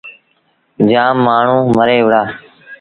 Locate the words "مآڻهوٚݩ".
1.25-1.71